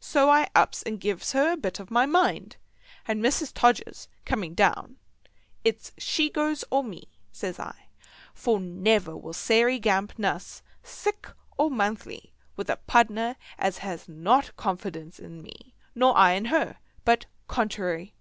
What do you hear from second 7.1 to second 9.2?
says I, "for never